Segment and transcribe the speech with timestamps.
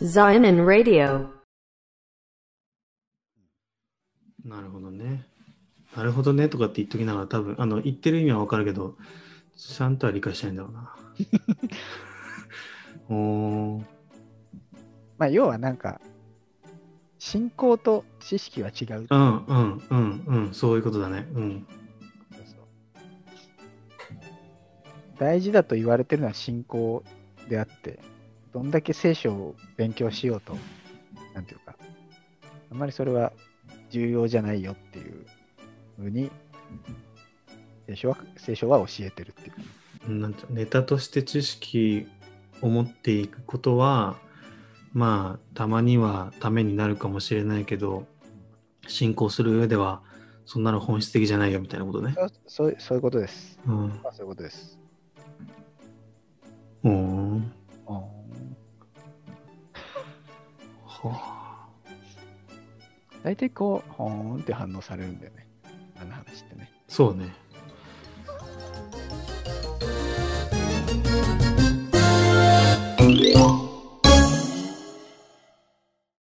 [0.00, 1.26] Zion Radio.
[4.44, 5.26] なるほどね。
[5.96, 8.96] なるほどねとかって言っときながら多分、あの、言ってる意味はわかるけど、
[9.56, 10.94] ちゃんとは理解しないんだろうな。
[13.10, 13.84] おー。
[15.18, 16.00] まあ、要はなんか、
[17.18, 19.06] 信仰と知識は違う。
[19.10, 21.26] うんうんうんうん、そういうことだね。
[21.34, 21.66] うん。
[22.30, 22.58] そうそう
[25.18, 27.02] 大事だと言われてるのは信仰
[27.48, 27.98] であって、
[28.58, 30.56] どんだけ聖書を勉強しようと、
[31.32, 31.76] なんていうか、
[32.72, 33.32] あんまりそれは
[33.88, 35.26] 重要じゃないよっていう
[35.96, 36.28] ふうに、
[37.86, 39.52] 聖書は聖書は教えてるってい
[40.08, 40.12] う。
[40.12, 42.08] なんてネタとして知識
[42.60, 44.16] を持っていくことは
[44.92, 48.06] まあたまにはためになるかもしれないけど
[48.86, 50.00] 進行する上では
[50.46, 52.14] そんなの本質的じゃないよみたいなことね。
[52.16, 53.60] そうそうそういうことです。
[53.66, 53.88] うん。
[54.02, 54.78] まあ、そういうことです。
[56.84, 57.17] うん
[63.22, 65.46] 大体こう、ほーんって反応されるんだよね。
[66.00, 66.70] あの話ってね。
[66.88, 67.34] そうね。